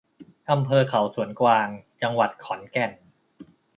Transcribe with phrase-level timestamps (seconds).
[0.51, 1.67] อำเภอเขาสวนกวาง
[2.01, 2.91] จังหวัดขอนแก่น